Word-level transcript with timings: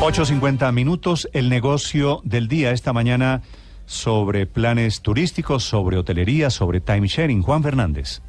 8.50 0.00 0.72
minutos, 0.72 1.28
el 1.34 1.50
negocio 1.50 2.22
del 2.24 2.48
día 2.48 2.70
esta 2.70 2.94
mañana 2.94 3.42
sobre 3.84 4.46
planes 4.46 5.02
turísticos, 5.02 5.62
sobre 5.64 5.98
hotelería, 5.98 6.48
sobre 6.48 6.80
timesharing. 6.80 7.42
Juan 7.42 7.62
Fernández. 7.62 8.22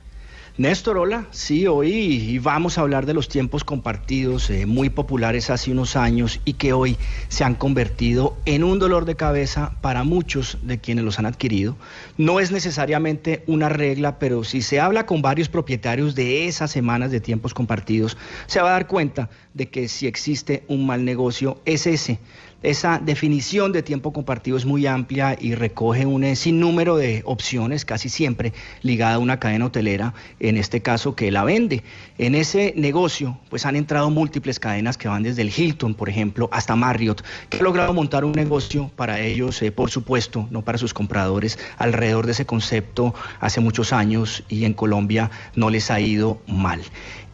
Néstor, 0.57 0.97
hola. 0.97 1.27
Sí, 1.31 1.65
hoy 1.65 2.37
vamos 2.39 2.77
a 2.77 2.81
hablar 2.81 3.05
de 3.05 3.13
los 3.13 3.29
tiempos 3.29 3.63
compartidos, 3.63 4.49
eh, 4.49 4.65
muy 4.65 4.89
populares 4.89 5.49
hace 5.49 5.71
unos 5.71 5.95
años 5.95 6.41
y 6.43 6.53
que 6.53 6.73
hoy 6.73 6.97
se 7.29 7.45
han 7.45 7.55
convertido 7.55 8.35
en 8.43 8.65
un 8.65 8.77
dolor 8.77 9.05
de 9.05 9.15
cabeza 9.15 9.77
para 9.79 10.03
muchos 10.03 10.57
de 10.61 10.77
quienes 10.77 11.05
los 11.05 11.19
han 11.19 11.25
adquirido. 11.25 11.77
No 12.17 12.41
es 12.41 12.51
necesariamente 12.51 13.45
una 13.47 13.69
regla, 13.69 14.19
pero 14.19 14.43
si 14.43 14.61
se 14.61 14.81
habla 14.81 15.05
con 15.05 15.21
varios 15.21 15.47
propietarios 15.47 16.15
de 16.15 16.47
esas 16.47 16.69
semanas 16.69 17.11
de 17.11 17.21
tiempos 17.21 17.53
compartidos, 17.53 18.17
se 18.47 18.59
va 18.59 18.71
a 18.71 18.73
dar 18.73 18.87
cuenta 18.87 19.29
de 19.53 19.69
que 19.69 19.87
si 19.87 20.05
existe 20.05 20.65
un 20.67 20.85
mal 20.85 21.05
negocio 21.05 21.61
es 21.63 21.87
ese 21.87 22.19
esa 22.63 22.99
definición 22.99 23.71
de 23.71 23.81
tiempo 23.81 24.13
compartido 24.13 24.55
es 24.55 24.65
muy 24.65 24.85
amplia 24.85 25.35
y 25.39 25.55
recoge 25.55 26.05
un 26.05 26.23
eh, 26.23 26.35
sinnúmero 26.35 26.95
de 26.95 27.23
opciones, 27.25 27.85
casi 27.85 28.09
siempre 28.09 28.53
ligada 28.81 29.15
a 29.15 29.19
una 29.19 29.39
cadena 29.39 29.65
hotelera, 29.65 30.13
en 30.39 30.57
este 30.57 30.81
caso 30.81 31.15
que 31.15 31.31
la 31.31 31.43
vende. 31.43 31.83
En 32.17 32.35
ese 32.35 32.73
negocio, 32.77 33.37
pues 33.49 33.65
han 33.65 33.75
entrado 33.75 34.09
múltiples 34.11 34.59
cadenas 34.59 34.97
que 34.97 35.07
van 35.07 35.23
desde 35.23 35.41
el 35.41 35.51
Hilton, 35.55 35.95
por 35.95 36.09
ejemplo, 36.09 36.49
hasta 36.51 36.75
Marriott, 36.75 37.23
que 37.49 37.57
han 37.57 37.63
logrado 37.63 37.93
montar 37.93 38.25
un 38.25 38.33
negocio 38.33 38.91
para 38.95 39.19
ellos, 39.19 39.61
eh, 39.61 39.71
por 39.71 39.89
supuesto, 39.89 40.47
no 40.51 40.61
para 40.61 40.77
sus 40.77 40.93
compradores, 40.93 41.57
alrededor 41.77 42.25
de 42.25 42.33
ese 42.33 42.45
concepto 42.45 43.15
hace 43.39 43.59
muchos 43.59 43.91
años 43.91 44.43
y 44.49 44.65
en 44.65 44.73
Colombia 44.73 45.31
no 45.55 45.69
les 45.69 45.89
ha 45.89 45.99
ido 45.99 46.41
mal. 46.47 46.81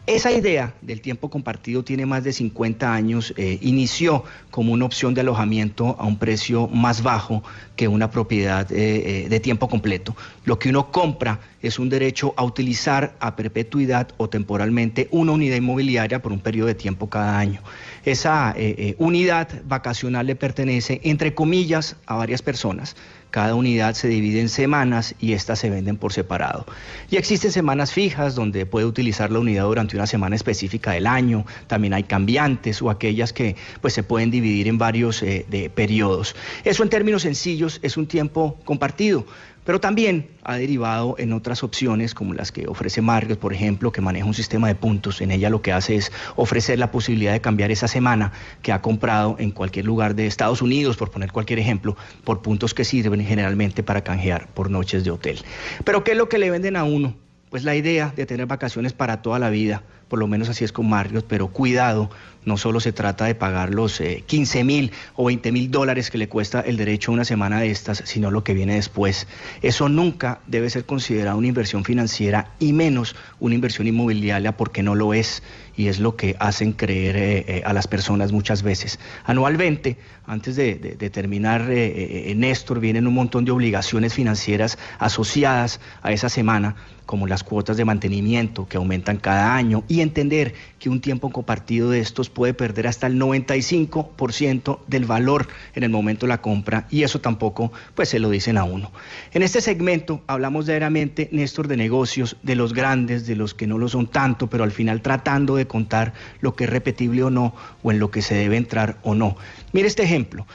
Esa 0.08 0.32
idea 0.32 0.72
del 0.80 1.02
tiempo 1.02 1.28
compartido 1.28 1.84
tiene 1.84 2.06
más 2.06 2.24
de 2.24 2.32
50 2.32 2.94
años, 2.94 3.34
eh, 3.36 3.58
inició 3.60 4.24
como 4.50 4.72
una 4.72 4.86
opción 4.86 5.12
de 5.12 5.20
alojamiento 5.20 5.96
a 5.98 6.06
un 6.06 6.16
precio 6.16 6.66
más 6.66 7.02
bajo 7.02 7.42
que 7.76 7.88
una 7.88 8.10
propiedad 8.10 8.72
eh, 8.72 9.26
eh, 9.26 9.28
de 9.28 9.40
tiempo 9.40 9.68
completo. 9.68 10.16
Lo 10.46 10.58
que 10.58 10.70
uno 10.70 10.90
compra 10.90 11.40
es 11.60 11.78
un 11.78 11.90
derecho 11.90 12.32
a 12.38 12.44
utilizar 12.44 13.16
a 13.20 13.36
perpetuidad 13.36 14.08
o 14.16 14.30
temporalmente 14.30 15.08
una 15.10 15.32
unidad 15.32 15.56
inmobiliaria 15.56 16.22
por 16.22 16.32
un 16.32 16.40
periodo 16.40 16.68
de 16.68 16.74
tiempo 16.74 17.10
cada 17.10 17.38
año. 17.38 17.60
Esa 18.08 18.54
unidad 18.96 19.48
vacacional 19.64 20.26
le 20.26 20.34
pertenece, 20.34 21.00
entre 21.04 21.34
comillas, 21.34 21.96
a 22.06 22.16
varias 22.16 22.42
personas. 22.42 22.96
Cada 23.30 23.54
unidad 23.54 23.94
se 23.94 24.08
divide 24.08 24.40
en 24.40 24.48
semanas 24.48 25.14
y 25.20 25.34
estas 25.34 25.58
se 25.58 25.68
venden 25.68 25.98
por 25.98 26.14
separado. 26.14 26.64
Y 27.10 27.16
existen 27.16 27.52
semanas 27.52 27.92
fijas 27.92 28.34
donde 28.34 28.64
puede 28.64 28.86
utilizar 28.86 29.30
la 29.30 29.38
unidad 29.38 29.64
durante 29.64 29.96
una 29.96 30.06
semana 30.06 30.34
específica 30.34 30.92
del 30.92 31.06
año. 31.06 31.44
También 31.66 31.92
hay 31.92 32.04
cambiantes 32.04 32.80
o 32.80 32.88
aquellas 32.88 33.34
que 33.34 33.56
pues, 33.82 33.92
se 33.92 34.02
pueden 34.02 34.30
dividir 34.30 34.66
en 34.66 34.78
varios 34.78 35.22
eh, 35.22 35.44
de 35.50 35.68
periodos. 35.68 36.34
Eso 36.64 36.82
en 36.82 36.88
términos 36.88 37.22
sencillos 37.22 37.80
es 37.82 37.98
un 37.98 38.06
tiempo 38.06 38.58
compartido 38.64 39.26
pero 39.68 39.80
también 39.80 40.30
ha 40.44 40.56
derivado 40.56 41.14
en 41.18 41.34
otras 41.34 41.62
opciones 41.62 42.14
como 42.14 42.32
las 42.32 42.52
que 42.52 42.66
ofrece 42.66 43.02
Marriott, 43.02 43.38
por 43.38 43.52
ejemplo, 43.52 43.92
que 43.92 44.00
maneja 44.00 44.24
un 44.24 44.32
sistema 44.32 44.66
de 44.66 44.74
puntos. 44.74 45.20
En 45.20 45.30
ella 45.30 45.50
lo 45.50 45.60
que 45.60 45.72
hace 45.72 45.96
es 45.96 46.10
ofrecer 46.36 46.78
la 46.78 46.90
posibilidad 46.90 47.34
de 47.34 47.42
cambiar 47.42 47.70
esa 47.70 47.86
semana 47.86 48.32
que 48.62 48.72
ha 48.72 48.80
comprado 48.80 49.36
en 49.38 49.50
cualquier 49.50 49.84
lugar 49.84 50.14
de 50.14 50.26
Estados 50.26 50.62
Unidos, 50.62 50.96
por 50.96 51.10
poner 51.10 51.32
cualquier 51.32 51.58
ejemplo, 51.58 51.98
por 52.24 52.40
puntos 52.40 52.72
que 52.72 52.82
sirven 52.82 53.22
generalmente 53.22 53.82
para 53.82 54.02
canjear 54.02 54.48
por 54.54 54.70
noches 54.70 55.04
de 55.04 55.10
hotel. 55.10 55.38
Pero 55.84 56.02
¿qué 56.02 56.12
es 56.12 56.16
lo 56.16 56.30
que 56.30 56.38
le 56.38 56.50
venden 56.50 56.74
a 56.74 56.84
uno? 56.84 57.14
Pues 57.50 57.62
la 57.62 57.76
idea 57.76 58.10
de 58.16 58.24
tener 58.24 58.46
vacaciones 58.46 58.94
para 58.94 59.20
toda 59.20 59.38
la 59.38 59.50
vida 59.50 59.82
por 60.08 60.18
lo 60.18 60.26
menos 60.26 60.48
así 60.48 60.64
es 60.64 60.72
con 60.72 60.88
Marriott, 60.88 61.26
pero 61.28 61.48
cuidado, 61.48 62.10
no 62.48 62.56
solo 62.56 62.80
se 62.80 62.92
trata 62.92 63.26
de 63.26 63.34
pagar 63.34 63.74
los 63.74 64.00
15 64.26 64.58
eh, 64.58 64.64
mil 64.64 64.92
o 65.14 65.26
20 65.26 65.52
mil 65.52 65.70
dólares 65.70 66.10
que 66.10 66.18
le 66.18 66.28
cuesta 66.28 66.60
el 66.60 66.76
derecho 66.76 67.10
a 67.10 67.14
una 67.14 67.24
semana 67.24 67.60
de 67.60 67.70
estas, 67.70 68.02
sino 68.06 68.30
lo 68.30 68.42
que 68.42 68.54
viene 68.54 68.74
después. 68.74 69.26
Eso 69.60 69.88
nunca 69.88 70.40
debe 70.46 70.70
ser 70.70 70.86
considerado 70.86 71.36
una 71.36 71.48
inversión 71.48 71.84
financiera 71.84 72.52
y 72.58 72.72
menos 72.72 73.14
una 73.38 73.54
inversión 73.54 73.86
inmobiliaria 73.86 74.56
porque 74.56 74.82
no 74.82 74.94
lo 74.94 75.14
es 75.14 75.42
y 75.76 75.88
es 75.88 76.00
lo 76.00 76.16
que 76.16 76.34
hacen 76.40 76.72
creer 76.72 77.16
eh, 77.16 77.44
eh, 77.46 77.62
a 77.64 77.72
las 77.72 77.86
personas 77.86 78.32
muchas 78.32 78.62
veces. 78.62 78.98
Anualmente, 79.24 79.98
antes 80.26 80.56
de, 80.56 80.74
terminar, 81.12 81.68
Néstor, 81.68 82.80
vienen 82.80 83.06
un 83.06 83.14
montón 83.14 83.44
de 83.44 83.50
obligaciones 83.50 84.12
financieras 84.12 84.78
asociadas 84.98 85.80
a 86.02 86.12
esa 86.12 86.28
semana, 86.28 86.74
como 87.06 87.26
las 87.26 87.42
cuotas 87.42 87.78
de 87.78 87.86
mantenimiento 87.86 88.68
que 88.68 88.76
aumentan 88.76 89.16
cada 89.16 89.54
año 89.54 89.84
y 89.88 89.97
entender 90.02 90.54
que 90.78 90.88
un 90.88 91.00
tiempo 91.00 91.30
compartido 91.30 91.90
de 91.90 92.00
estos 92.00 92.30
puede 92.30 92.54
perder 92.54 92.86
hasta 92.86 93.06
el 93.06 93.18
95% 93.18 94.78
del 94.86 95.04
valor 95.04 95.48
en 95.74 95.82
el 95.82 95.90
momento 95.90 96.26
de 96.26 96.28
la 96.28 96.42
compra 96.42 96.86
y 96.90 97.02
eso 97.02 97.20
tampoco 97.20 97.72
pues 97.94 98.08
se 98.08 98.18
lo 98.18 98.30
dicen 98.30 98.58
a 98.58 98.64
uno. 98.64 98.92
En 99.32 99.42
este 99.42 99.60
segmento 99.60 100.22
hablamos 100.26 100.66
diariamente, 100.66 101.28
Néstor, 101.32 101.68
de 101.68 101.76
negocios, 101.76 102.36
de 102.42 102.54
los 102.54 102.72
grandes, 102.72 103.26
de 103.26 103.36
los 103.36 103.54
que 103.54 103.66
no 103.66 103.78
lo 103.78 103.88
son 103.88 104.06
tanto, 104.06 104.48
pero 104.48 104.64
al 104.64 104.72
final 104.72 105.02
tratando 105.02 105.56
de 105.56 105.66
contar 105.66 106.12
lo 106.40 106.54
que 106.54 106.64
es 106.64 106.70
repetible 106.70 107.24
o 107.24 107.30
no 107.30 107.54
o 107.82 107.92
en 107.92 107.98
lo 107.98 108.10
que 108.10 108.22
se 108.22 108.34
debe 108.34 108.56
entrar 108.56 108.98
o 109.02 109.14
no. 109.14 109.36
Mire 109.72 109.88
este 109.88 110.02
ejemplo. 110.02 110.46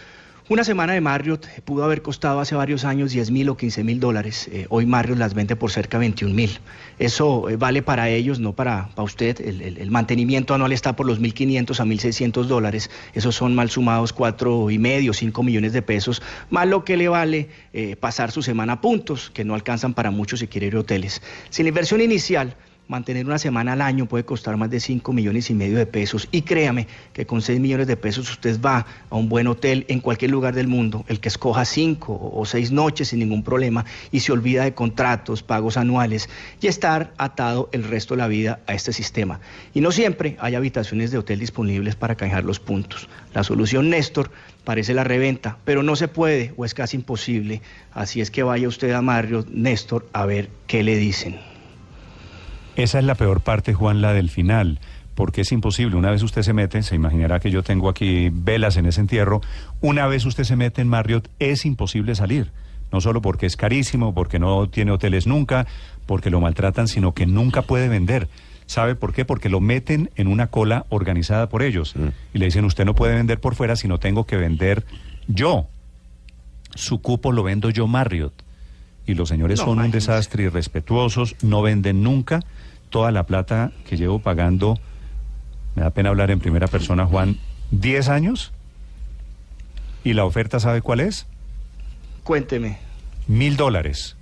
Una 0.49 0.65
semana 0.65 0.91
de 0.91 0.99
Marriott 0.99 1.47
pudo 1.63 1.85
haber 1.85 2.01
costado 2.01 2.41
hace 2.41 2.53
varios 2.53 2.83
años 2.83 3.11
10 3.13 3.31
mil 3.31 3.47
o 3.47 3.55
15 3.55 3.81
mil 3.85 4.01
dólares. 4.01 4.49
Eh, 4.51 4.65
hoy 4.67 4.85
Marriott 4.85 5.17
las 5.17 5.33
vende 5.33 5.55
por 5.55 5.71
cerca 5.71 5.97
de 5.97 6.01
21 6.01 6.35
mil. 6.35 6.59
Eso 6.99 7.49
eh, 7.49 7.55
vale 7.55 7.81
para 7.81 8.09
ellos, 8.09 8.41
no 8.41 8.51
para, 8.51 8.89
para 8.93 9.05
usted. 9.05 9.39
El, 9.39 9.89
mantenimiento 9.89 10.53
anual 10.53 10.73
está 10.73 10.97
por 10.97 11.05
los 11.05 11.21
1.500 11.21 11.79
a 11.79 11.85
1.600 11.85 12.43
dólares. 12.43 12.91
Esos 13.13 13.35
son 13.35 13.55
mal 13.55 13.69
sumados 13.69 14.11
cuatro 14.11 14.69
y 14.69 14.79
medio, 14.79 15.13
5 15.13 15.43
millones 15.43 15.71
de 15.71 15.81
pesos, 15.81 16.21
más 16.49 16.67
lo 16.67 16.83
que 16.83 16.97
le 16.97 17.07
vale 17.07 17.47
eh, 17.71 17.95
pasar 17.95 18.31
su 18.31 18.41
semana 18.41 18.73
a 18.73 18.81
puntos, 18.81 19.29
que 19.29 19.45
no 19.45 19.55
alcanzan 19.55 19.93
para 19.93 20.11
muchos 20.11 20.41
si 20.41 20.49
quiere 20.49 20.67
ir 20.67 20.75
a 20.75 20.81
hoteles. 20.81 21.21
Sin 21.51 21.67
inversión 21.67 22.01
inicial, 22.01 22.57
mantener 22.87 23.25
una 23.25 23.39
semana 23.39 23.73
al 23.73 23.81
año 23.81 24.05
puede 24.05 24.25
costar 24.25 24.57
más 24.57 24.69
de 24.69 24.79
5 24.79 25.13
millones 25.13 25.49
y 25.49 25.53
medio 25.53 25.77
de 25.77 25.85
pesos. 25.85 26.27
Y 26.31 26.41
créame 26.41 26.87
que 27.13 27.25
con 27.25 27.41
6 27.41 27.59
millones 27.59 27.87
de 27.87 27.97
pesos 27.97 28.29
usted 28.29 28.59
va 28.61 28.85
a 29.09 29.15
un 29.15 29.29
buen 29.29 29.47
hotel 29.47 29.85
en 29.87 29.99
cualquier 29.99 30.31
lugar 30.31 30.53
del 30.53 30.67
mundo, 30.67 31.05
el 31.07 31.19
que 31.19 31.29
escoja 31.29 31.65
5 31.65 32.31
o 32.33 32.45
6 32.45 32.71
noches 32.71 33.09
sin 33.09 33.19
ningún 33.19 33.43
problema 33.43 33.85
y 34.11 34.19
se 34.19 34.31
olvida 34.31 34.63
de 34.63 34.73
contratos, 34.73 35.43
pagos 35.43 35.77
anuales 35.77 36.29
y 36.61 36.67
estar 36.67 37.13
atado 37.17 37.69
el 37.71 37.83
resto 37.83 38.15
de 38.15 38.19
la 38.19 38.27
vida 38.27 38.59
a 38.67 38.73
este 38.73 38.93
sistema. 38.93 39.39
Y 39.73 39.81
no 39.81 39.91
siempre 39.91 40.37
hay 40.39 40.55
habitaciones 40.55 41.11
de 41.11 41.17
hotel 41.17 41.39
disponibles 41.39 41.95
para 41.95 42.15
canjear 42.15 42.43
los 42.43 42.59
puntos. 42.59 43.07
La 43.33 43.43
solución, 43.43 43.89
Néstor, 43.89 44.31
parece 44.63 44.93
la 44.93 45.03
reventa, 45.03 45.57
pero 45.65 45.83
no 45.83 45.95
se 45.95 46.07
puede 46.07 46.53
o 46.57 46.65
es 46.65 46.73
casi 46.73 46.97
imposible. 46.97 47.61
Así 47.93 48.21
es 48.21 48.31
que 48.31 48.43
vaya 48.43 48.67
usted 48.67 48.91
a 48.91 49.01
Mario, 49.01 49.45
Néstor, 49.49 50.07
a 50.13 50.25
ver 50.25 50.49
qué 50.67 50.83
le 50.83 50.97
dicen. 50.97 51.52
Esa 52.75 52.99
es 52.99 53.05
la 53.05 53.15
peor 53.15 53.41
parte, 53.41 53.73
Juan, 53.73 54.01
la 54.01 54.13
del 54.13 54.29
final, 54.29 54.79
porque 55.13 55.41
es 55.41 55.51
imposible. 55.51 55.95
Una 55.95 56.09
vez 56.09 56.23
usted 56.23 56.41
se 56.41 56.53
mete, 56.53 56.81
se 56.81 56.95
imaginará 56.95 57.39
que 57.39 57.51
yo 57.51 57.61
tengo 57.61 57.87
aquí 57.87 58.29
velas 58.31 58.77
en 58.77 58.87
ese 58.87 59.01
entierro, 59.01 59.41
una 59.79 60.07
vez 60.07 60.25
usted 60.25 60.43
se 60.43 60.55
mete 60.55 60.81
en 60.81 60.87
Marriott, 60.87 61.29
es 61.39 61.65
imposible 61.65 62.15
salir. 62.15 62.51
No 62.91 63.01
solo 63.01 63.21
porque 63.21 63.45
es 63.45 63.57
carísimo, 63.57 64.13
porque 64.13 64.39
no 64.39 64.69
tiene 64.69 64.91
hoteles 64.91 65.27
nunca, 65.27 65.67
porque 66.05 66.29
lo 66.29 66.41
maltratan, 66.41 66.87
sino 66.87 67.13
que 67.13 67.25
nunca 67.25 67.63
puede 67.63 67.89
vender. 67.89 68.27
¿Sabe 68.65 68.95
por 68.95 69.13
qué? 69.13 69.25
Porque 69.25 69.49
lo 69.49 69.59
meten 69.59 70.09
en 70.15 70.27
una 70.27 70.47
cola 70.47 70.85
organizada 70.89 71.49
por 71.49 71.63
ellos. 71.63 71.95
Mm. 71.95 72.07
Y 72.33 72.37
le 72.37 72.45
dicen, 72.45 72.65
usted 72.65 72.85
no 72.85 72.95
puede 72.95 73.15
vender 73.15 73.39
por 73.39 73.55
fuera, 73.55 73.75
sino 73.75 73.99
tengo 73.99 74.25
que 74.25 74.37
vender 74.37 74.85
yo. 75.27 75.67
Su 76.75 77.01
cupo 77.01 77.31
lo 77.31 77.43
vendo 77.43 77.69
yo 77.69 77.87
Marriott. 77.87 78.33
Y 79.05 79.15
los 79.15 79.29
señores 79.29 79.59
son 79.59 79.79
un 79.79 79.91
desastre, 79.91 80.43
irrespetuosos, 80.43 81.35
no 81.41 81.61
venden 81.61 82.03
nunca 82.03 82.39
toda 82.93 83.11
la 83.11 83.23
plata 83.23 83.71
que 83.89 83.97
llevo 83.97 84.19
pagando, 84.19 84.77
me 85.73 85.81
da 85.81 85.89
pena 85.89 86.09
hablar 86.09 86.29
en 86.29 86.39
primera 86.39 86.67
persona, 86.67 87.07
Juan, 87.07 87.39
10 87.71 88.07
años. 88.07 88.53
¿Y 90.03 90.13
la 90.13 90.25
oferta 90.25 90.59
sabe 90.59 90.83
cuál 90.83 90.99
es? 90.99 91.25
Cuénteme. 92.23 92.77
Mil 93.27 93.57
dólares. 93.57 94.15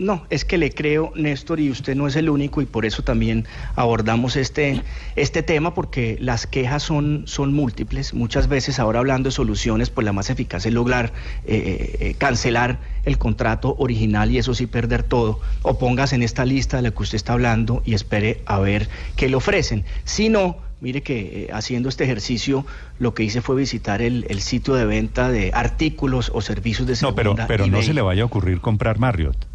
No, 0.00 0.24
es 0.30 0.46
que 0.46 0.56
le 0.56 0.70
creo, 0.70 1.12
Néstor, 1.14 1.60
y 1.60 1.68
usted 1.68 1.94
no 1.94 2.06
es 2.06 2.16
el 2.16 2.30
único, 2.30 2.62
y 2.62 2.64
por 2.64 2.86
eso 2.86 3.02
también 3.02 3.44
abordamos 3.76 4.34
este, 4.34 4.80
este 5.14 5.42
tema, 5.42 5.74
porque 5.74 6.16
las 6.18 6.46
quejas 6.46 6.82
son, 6.82 7.24
son 7.26 7.52
múltiples. 7.52 8.14
Muchas 8.14 8.48
veces, 8.48 8.78
ahora 8.78 9.00
hablando 9.00 9.28
de 9.28 9.32
soluciones, 9.32 9.90
pues 9.90 10.06
la 10.06 10.14
más 10.14 10.30
eficaz 10.30 10.64
es 10.64 10.72
lograr 10.72 11.12
eh, 11.44 11.54
eh, 11.54 11.96
eh, 12.00 12.14
cancelar 12.16 12.78
el 13.04 13.18
contrato 13.18 13.76
original 13.78 14.30
y 14.30 14.38
eso 14.38 14.54
sí 14.54 14.66
perder 14.66 15.02
todo. 15.02 15.38
O 15.60 15.78
póngase 15.78 16.14
en 16.14 16.22
esta 16.22 16.46
lista 16.46 16.78
de 16.78 16.84
la 16.84 16.92
que 16.92 17.02
usted 17.02 17.16
está 17.16 17.34
hablando 17.34 17.82
y 17.84 17.92
espere 17.92 18.40
a 18.46 18.58
ver 18.58 18.88
qué 19.16 19.28
le 19.28 19.36
ofrecen. 19.36 19.84
Si 20.04 20.30
no, 20.30 20.56
Mire 20.82 21.02
que 21.02 21.50
haciendo 21.52 21.90
este 21.90 22.04
ejercicio 22.04 22.64
lo 22.98 23.12
que 23.12 23.22
hice 23.22 23.42
fue 23.42 23.54
visitar 23.54 24.00
el, 24.00 24.24
el, 24.30 24.40
sitio 24.40 24.72
de 24.72 24.86
venta 24.86 25.30
de 25.30 25.50
artículos 25.52 26.32
o 26.32 26.40
servicios 26.40 26.88
de 26.88 26.96
segunda. 26.96 27.22
No, 27.22 27.34
pero, 27.34 27.46
pero 27.46 27.66
no 27.66 27.82
se 27.82 27.92
le 27.92 28.00
vaya 28.00 28.22
a 28.22 28.24
ocurrir 28.24 28.62
comprar 28.62 28.98
Marriott. 28.98 29.49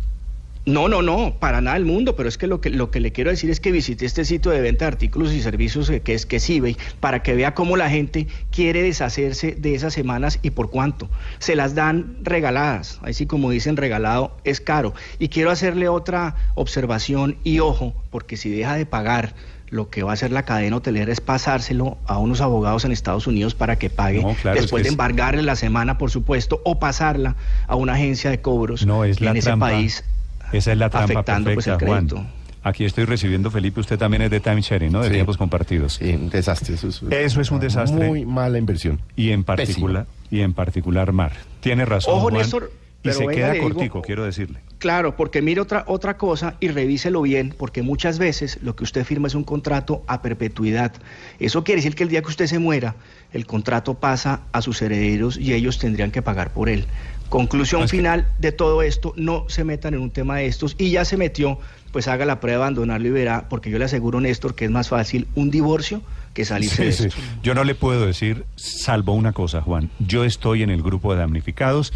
No, 0.66 0.88
no, 0.90 1.04
no, 1.04 1.36
para 1.40 1.62
nada 1.62 1.76
del 1.76 1.86
mundo, 1.86 2.16
pero 2.16 2.28
es 2.28 2.40
que 2.40 2.48
lo 2.48 2.60
que 2.60 2.72
lo 2.72 2.90
que 2.90 3.00
le 3.00 3.12
quiero 3.12 3.30
decir 3.30 3.52
es 3.52 3.60
que 3.60 3.72
visite 3.72 4.06
este 4.06 4.26
sitio 4.26 4.52
de 4.52 4.62
venta 4.62 4.86
de 4.86 4.90
artículos 4.90 5.32
y 5.32 5.42
servicios 5.42 5.92
que 6.04 6.14
es 6.16 6.26
que 6.26 6.38
es 6.38 6.50
eBay 6.50 6.76
para 7.00 7.22
que 7.22 7.36
vea 7.36 7.54
cómo 7.54 7.78
la 7.78 7.88
gente 7.90 8.26
quiere 8.52 8.82
deshacerse 8.82 9.52
de 9.52 9.76
esas 9.76 9.94
semanas 9.94 10.40
y 10.42 10.50
por 10.50 10.72
cuánto. 10.72 11.08
Se 11.38 11.56
las 11.56 11.76
dan 11.76 12.18
regaladas, 12.24 13.00
así 13.04 13.28
como 13.28 13.52
dicen 13.52 13.78
regalado 13.78 14.36
es 14.44 14.60
caro. 14.60 14.96
Y 15.20 15.30
quiero 15.30 15.52
hacerle 15.52 15.88
otra 15.88 16.36
observación 16.56 17.38
y 17.44 17.60
ojo, 17.60 17.94
porque 18.10 18.36
si 18.36 18.50
deja 18.50 18.76
de 18.76 18.88
pagar 18.88 19.36
lo 19.70 19.90
que 19.90 20.04
va 20.04 20.12
a 20.12 20.14
hacer 20.14 20.32
la 20.32 20.44
cadena 20.44 20.78
hotelera 20.78 21.12
es 21.12 21.22
pasárselo 21.22 21.98
a 22.06 22.18
unos 22.18 22.42
abogados 22.42 22.86
en 22.86 22.92
Estados 22.92 23.28
Unidos 23.28 23.56
para 23.56 23.78
que 23.78 23.90
pague 23.90 24.22
no, 24.22 24.34
claro, 24.36 24.60
después 24.60 24.82
es 24.82 24.84
que 24.84 24.90
de 24.90 24.94
embargarle 24.94 25.44
la 25.44 25.56
semana, 25.56 25.98
por 25.98 26.12
supuesto, 26.12 26.62
o 26.64 26.80
pasarla 26.80 27.36
a 27.68 27.76
una 27.76 27.94
agencia 27.94 28.30
de 28.30 28.42
cobros 28.42 28.86
no, 28.86 29.04
es 29.04 29.22
la 29.22 29.32
en 29.32 29.40
trampa. 29.40 29.72
ese 29.72 29.78
país 29.78 30.04
esa 30.52 30.72
es 30.72 30.78
la 30.78 30.90
trampa 30.90 31.14
afectando 31.14 31.50
perfecta, 31.50 31.78
pues, 31.78 31.92
el 31.92 32.08
crédito. 32.08 32.26
Aquí 32.64 32.84
estoy 32.84 33.06
recibiendo, 33.06 33.52
Felipe, 33.52 33.80
usted 33.80 33.98
también 34.00 34.24
es 34.24 34.32
de 34.32 34.40
time 34.40 34.60
sharing, 34.62 34.92
¿no? 34.92 35.02
De 35.02 35.10
Sí. 35.10 35.14
tiempos 35.14 35.38
compartidos. 35.38 35.94
Sí, 36.02 36.12
un 36.16 36.30
desastre. 36.32 36.74
Eso 36.74 36.88
es, 36.88 37.02
Eso 37.12 37.42
es 37.42 37.52
un 37.52 37.60
desastre. 37.60 38.08
Muy 38.08 38.26
mala 38.26 38.58
inversión. 38.58 39.00
Y 39.16 39.30
en 39.32 39.44
particular, 39.44 40.08
y 40.32 40.42
en 40.42 40.54
particular 40.54 41.12
Mar. 41.12 41.34
Tiene 41.60 41.86
razón. 41.86 42.16
Ojo, 42.16 42.22
Juan, 42.30 42.36
Néstor, 42.36 42.72
y 43.04 43.12
se 43.12 43.20
venga, 43.20 43.34
queda 43.34 43.52
digo- 43.52 43.70
cortico, 43.70 44.02
quiero 44.02 44.26
decirle. 44.26 44.60
Claro, 44.80 45.16
porque 45.16 45.44
mire 45.44 45.62
otra, 45.62 45.84
otra 45.88 46.18
cosa 46.18 46.56
y 46.60 46.70
revíselo 46.70 47.22
bien, 47.22 47.54
porque 47.56 47.84
muchas 47.84 48.18
veces 48.18 48.58
lo 48.64 48.76
que 48.76 48.84
usted 48.84 49.06
firma 49.06 49.28
es 49.28 49.36
un 49.36 49.44
contrato 49.44 50.04
a 50.08 50.24
perpetuidad. 50.24 50.92
Eso 51.40 51.64
quiere 51.64 51.78
decir 51.82 51.96
que 51.96 52.02
el 52.04 52.10
día 52.10 52.22
que 52.24 52.30
usted 52.30 52.48
se 52.48 52.58
muera, 52.58 52.96
el 53.36 53.46
contrato 53.46 53.96
pasa 53.96 54.42
a 54.54 54.62
sus 54.62 54.82
herederos 54.82 55.38
y 55.38 55.54
ellos 55.54 55.78
tendrían 55.78 56.10
que 56.10 56.22
pagar 56.22 56.52
por 56.54 56.70
él. 56.70 56.86
Conclusión 57.30 57.82
No, 57.82 57.86
es 57.86 57.92
que- 57.92 57.98
final 57.98 58.28
de 58.40 58.52
todo 58.52 58.82
esto, 58.82 59.14
no 59.18 59.46
se 59.50 59.64
metan 59.66 59.94
en 59.94 60.00
un 60.00 60.10
tema 60.10 60.38
de 60.38 60.46
estos 60.46 60.76
y 60.78 60.92
ya 60.92 61.04
se 61.06 61.18
metió, 61.18 61.60
pues 61.92 62.08
haga 62.08 62.26
la 62.26 62.40
prueba 62.40 62.60
de 62.60 62.64
abandonarlo 62.64 63.08
y 63.08 63.12
verá, 63.12 63.48
porque 63.50 63.70
yo 63.70 63.78
le 63.78 63.86
aseguro, 63.86 64.22
Néstor, 64.22 64.56
que 64.56 64.66
es 64.66 64.72
más 64.72 64.88
fácil 64.90 65.28
un 65.36 65.52
divorcio 65.52 66.02
que 66.34 66.46
salirse 66.46 66.86
de 66.86 66.92
sí. 66.94 67.08
esto. 67.08 67.20
Yo 67.44 67.54
no 67.56 67.64
le 67.66 67.76
puedo 67.76 68.06
decir, 68.06 68.46
salvo 68.56 69.14
una 69.14 69.34
cosa, 69.34 69.62
Juan. 69.62 69.90
Yo 70.00 70.24
estoy 70.24 70.64
en 70.64 70.70
el 70.70 70.82
grupo 70.82 71.14
de 71.14 71.20
damnificados 71.20 71.92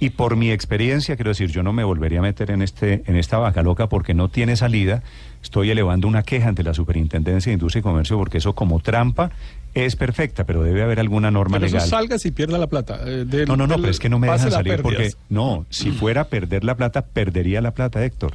y 0.00 0.10
por 0.10 0.36
mi 0.36 0.50
experiencia, 0.50 1.16
quiero 1.16 1.30
decir, 1.30 1.50
yo 1.50 1.62
no 1.62 1.72
me 1.72 1.84
volvería 1.84 2.18
a 2.18 2.22
meter 2.22 2.50
en, 2.50 2.60
este, 2.60 3.04
en 3.06 3.16
esta 3.16 3.38
vaca 3.38 3.62
loca 3.62 3.88
porque 3.88 4.12
no 4.12 4.28
tiene 4.28 4.56
salida. 4.56 5.02
Estoy 5.42 5.70
elevando 5.70 6.08
una 6.08 6.22
queja 6.24 6.48
ante 6.48 6.62
la 6.62 6.74
Superintendencia 6.74 7.50
de 7.50 7.54
Industria 7.54 7.80
y 7.80 7.82
Comercio 7.84 8.18
porque 8.18 8.38
eso 8.38 8.54
como 8.54 8.80
trampa 8.80 9.30
es 9.74 9.96
perfecta, 9.96 10.44
pero 10.44 10.62
debe 10.62 10.82
haber 10.82 11.00
alguna 11.00 11.30
norma 11.30 11.56
Pero 11.56 11.66
eso 11.66 11.76
legal. 11.76 11.88
salga 11.88 12.18
si 12.18 12.30
pierda 12.30 12.58
la 12.58 12.68
plata. 12.68 13.00
eh, 13.06 13.24
del- 13.26 13.46
No, 13.48 13.56
no, 13.56 13.66
no, 13.66 13.74
del- 13.74 13.82
pero 13.82 13.90
es 13.90 13.98
que 13.98 14.08
no 14.08 14.18
me 14.18 14.28
dejan 14.28 14.50
salir 14.50 14.80
porque 14.82 15.12
no, 15.28 15.66
si 15.70 15.90
fuera 15.90 16.22
a 16.22 16.24
perder 16.24 16.64
la 16.64 16.76
plata, 16.76 17.02
perdería 17.06 17.60
la 17.60 17.72
plata, 17.72 18.04
Héctor. 18.04 18.32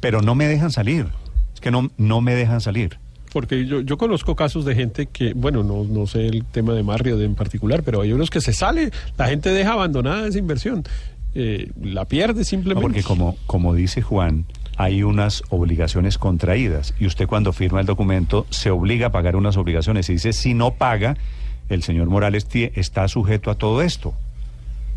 Pero 0.00 0.22
no 0.22 0.34
me 0.34 0.46
dejan 0.46 0.70
salir. 0.70 1.06
Es 1.54 1.60
que 1.60 1.70
no, 1.70 1.90
no 1.98 2.20
me 2.20 2.34
dejan 2.34 2.60
salir. 2.60 2.98
Porque 3.32 3.66
yo, 3.66 3.82
yo 3.82 3.98
conozco 3.98 4.34
casos 4.36 4.64
de 4.64 4.74
gente 4.74 5.06
que, 5.06 5.34
bueno, 5.34 5.62
no, 5.62 5.84
no 5.84 6.06
sé 6.06 6.26
el 6.26 6.44
tema 6.46 6.72
de 6.72 6.82
Mario 6.82 7.20
en 7.20 7.34
particular, 7.34 7.82
pero 7.82 8.00
hay 8.00 8.12
unos 8.12 8.30
que 8.30 8.40
se 8.40 8.54
sale, 8.54 8.90
la 9.18 9.28
gente 9.28 9.50
deja 9.50 9.72
abandonada 9.72 10.26
esa 10.26 10.38
inversión, 10.38 10.84
eh, 11.34 11.70
la 11.82 12.06
pierde 12.06 12.38
No, 12.40 12.44
simplemente. 12.44 12.80
porque 12.82 13.02
como, 13.02 13.36
como 13.46 13.74
dice 13.74 14.00
Juan, 14.00 14.46
hay 14.78 15.02
unas 15.02 15.42
obligaciones 15.50 16.16
contraídas 16.18 16.94
y 16.98 17.06
usted 17.06 17.26
cuando 17.26 17.52
firma 17.52 17.80
el 17.80 17.86
documento 17.86 18.46
se 18.48 18.70
obliga 18.70 19.08
a 19.08 19.10
pagar 19.12 19.36
unas 19.36 19.56
obligaciones 19.56 20.08
y 20.08 20.14
dice 20.14 20.32
si 20.32 20.54
no 20.54 20.72
paga, 20.74 21.16
el 21.68 21.82
señor 21.82 22.06
Morales 22.08 22.46
está 22.54 23.06
sujeto 23.08 23.50
a 23.50 23.56
todo 23.56 23.82
esto. 23.82 24.14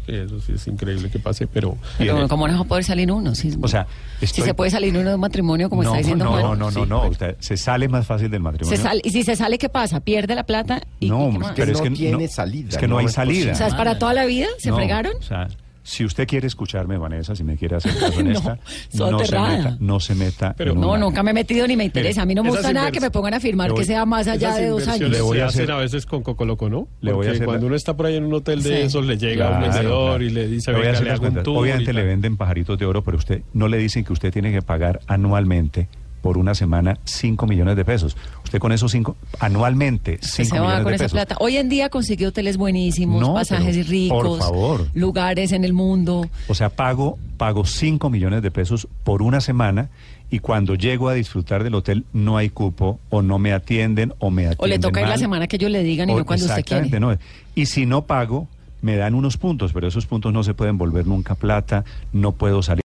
Sí, 0.06 0.14
Eso 0.16 0.40
sí 0.42 0.54
es 0.54 0.68
increíble 0.68 1.10
que 1.12 1.20
pase, 1.20 1.46
pero... 1.46 1.78
Pero 1.98 2.28
¿cómo 2.28 2.48
no 2.48 2.56
va 2.56 2.62
a 2.62 2.64
poder 2.64 2.84
salir 2.84 3.12
uno? 3.12 3.36
Si, 3.36 3.56
O 3.62 3.68
sea, 3.68 3.86
si 4.20 4.28
se 4.42 4.54
puede 4.56 4.72
salir 4.72 4.96
uno 4.98 5.10
de 5.10 5.16
un 5.16 5.22
matrimonio, 5.22 5.70
como 5.70 5.84
no, 5.84 5.90
está 5.90 5.98
diciendo 6.00 6.26
no, 6.26 6.32
Juan. 6.32 6.42
no, 6.44 6.56
no, 6.56 6.66
no, 6.66 6.72
Sí, 6.72 6.80
no, 6.90 7.00
pero- 7.02 7.12
usted 7.12 7.36
se 7.40 7.56
sale 7.58 7.88
más 7.88 8.06
fácil 8.08 8.30
del 8.32 8.40
matrimonio. 8.42 8.76
Se 8.78 8.82
sale, 8.82 9.02
y 9.04 9.12
si 9.12 9.24
se 9.24 9.36
sale, 9.36 9.58
¿qué 9.60 9.70
pasa? 9.70 10.00
¿Pierde 10.00 10.34
la 10.34 10.44
plata? 10.44 10.82
¿Y, 11.00 11.10
no, 11.10 11.30
y 11.30 11.34
qué 11.34 11.40
más? 11.40 11.54
pero 11.56 11.72
es 11.72 11.84
No 11.84 11.92
tiene 11.96 12.26
no, 12.26 12.32
salida, 12.32 12.70
Es 12.70 12.78
que 12.78 12.88
no, 12.88 12.96
no 12.96 13.00
hay 13.00 13.10
salida. 13.10 13.52
O 13.52 13.56
sea, 13.56 13.68
¿es 13.68 13.76
para 13.76 14.00
toda 14.00 14.14
la 14.16 14.26
vida? 14.26 14.48
¿Se 14.58 14.70
No, 14.70 14.76
fregaron? 14.76 15.14
O 15.20 15.24
sea, 15.24 15.48
si 15.84 16.06
usted 16.06 16.28
quiere 16.28 16.48
escucharme, 16.48 16.98
Vanessa, 16.98 17.36
si 17.36 17.44
me 17.44 17.58
quiere 17.58 17.76
hacer 17.78 17.98
caso 17.98 18.20
en 18.20 18.28
No, 18.34 18.40
esta, 18.40 18.58
no 18.94 19.20
se 19.26 19.40
meta, 19.40 19.78
no 19.80 20.00
se 20.00 20.16
meta. 20.16 20.54
Pero- 20.58 20.74
en 20.74 20.80
No, 20.82 20.90
una- 20.92 21.00
nunca 21.00 21.24
me 21.24 21.32
he 21.32 21.34
metido 21.34 21.66
ni 21.68 21.76
me 21.76 21.84
interesa. 21.86 22.22
A 22.22 22.26
mí 22.26 22.36
no 22.36 22.44
me 22.44 22.50
gusta 22.52 22.72
nada 22.74 22.92
que 22.92 23.00
me 23.00 23.10
pongan 23.12 23.34
a 23.34 23.40
firmar 23.40 23.72
voy- 23.72 23.80
que 23.80 23.86
sea 23.86 24.06
más 24.06 24.28
allá 24.28 24.56
de 24.56 24.68
dos 24.68 24.88
años. 24.88 25.10
Le 25.10 25.22
voy 25.22 25.40
a 25.40 25.46
hacer- 25.48 25.72
a 25.72 25.78
veces 25.78 26.06
con 26.06 26.22
Cocoloco, 26.24 26.70
¿no? 26.70 26.88
Le 27.02 27.14
voy 27.14 27.28
a 27.28 27.32
hacer 27.32 27.46
cuando 27.46 27.64
la- 27.64 27.68
uno 27.68 27.76
está 27.76 27.96
por 27.96 28.06
ahí 28.06 28.16
en 28.16 28.26
un 28.26 28.34
hotel 28.34 28.62
de 28.64 28.70
Sí. 28.70 28.82
esos, 28.84 29.06
le 29.06 29.18
llega 29.18 29.46
un 29.50 29.58
Claro, 29.58 29.74
vendedor 29.74 30.08
claro. 30.18 30.24
y 30.24 30.30
le 30.30 30.48
dice, 30.48 30.72
Le 30.72 30.78
voy 30.78 30.88
a 30.88 30.92
hacer 30.92 31.04
le 31.04 31.10
las 31.10 31.16
hago 31.20 31.24
un 31.28 31.34
cuentas. 31.34 31.44
tour 31.44 31.58
Obviamente 31.58 31.94
le 31.94 32.04
venden 32.04 32.38
pajaritos 32.38 32.78
de 32.78 32.86
oro, 32.86 33.04
pero 33.04 33.18
usted 33.18 33.42
no 33.54 33.68
le 33.68 33.78
dicen 33.78 34.04
que 34.04 34.14
usted 34.14 34.32
tiene 34.32 34.52
que 34.52 34.62
pagar 34.62 35.00
anualmente 35.08 35.88
por 36.22 36.38
una 36.38 36.54
semana 36.56 36.98
5 37.04 37.48
millones 37.48 37.76
de 37.76 37.84
pesos. 37.86 38.16
Usted 38.44 38.60
con 38.60 38.72
esos 38.72 38.92
5, 38.92 39.16
anualmente 39.40 40.20
Se 40.22 40.46
5 40.46 40.56
se 40.56 40.60
va 40.60 40.66
millones 40.68 40.84
con 40.84 40.92
de 40.92 40.96
esa 40.96 41.04
pesos. 41.06 41.12
plata. 41.14 41.36
Hoy 41.40 41.58
en 41.58 41.70
día 41.70 41.90
consigue 41.90 42.28
hoteles 42.28 42.58
buenísimos, 42.58 43.22
No, 43.22 43.34
pasajes 43.34 43.88
ricos, 43.88 44.22
por 44.28 44.40
favor. 44.40 44.88
lugares 44.94 45.52
en 45.52 45.64
el 45.64 45.74
mundo. 45.74 46.30
O 46.48 46.56
sea, 46.56 46.70
pago, 46.70 47.18
pago 47.38 47.66
5 47.66 48.10
millones 48.10 48.42
de 48.42 48.52
pesos 48.52 48.88
por 49.04 49.22
una 49.22 49.42
semana 49.42 49.90
y 50.30 50.40
cuando 50.40 50.76
llego 50.76 51.10
a 51.10 51.14
disfrutar 51.14 51.64
del 51.64 51.76
hotel 51.76 52.06
no 52.14 52.38
hay 52.38 52.50
cupo 52.50 53.00
o 53.10 53.22
no 53.22 53.38
me 53.40 53.52
atienden 53.52 54.14
o 54.20 54.30
me 54.32 54.44
atienden 54.44 54.64
O 54.64 54.68
le 54.68 54.80
toca 54.80 55.02
ir 55.02 55.08
la 55.08 55.14
mal. 55.14 55.20
semana 55.20 55.48
que 55.48 55.58
ellos 55.58 55.72
le 55.72 55.84
digan 55.84 56.10
y 56.10 56.16
no 56.16 56.26
cuando 56.26 56.46
usted 56.46 56.64
quiere. 56.64 57.00
no. 57.00 57.18
Y 57.56 57.66
si 57.66 57.86
no 57.86 58.04
pago, 58.06 58.48
me 58.82 58.96
dan 58.96 59.14
unos 59.14 59.38
puntos, 59.38 59.74
pero 59.74 59.88
esos 59.88 60.08
puntos 60.08 60.34
no 60.34 60.44
se 60.44 60.54
pueden 60.56 60.78
volver 60.78 61.06
nunca 61.06 61.36
plata, 61.36 61.84
no 62.14 62.32
puedo 62.32 62.64
salir. 62.64 62.80